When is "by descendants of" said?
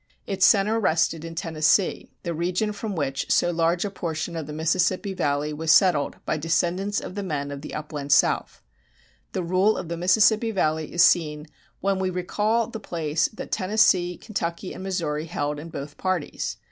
6.25-7.13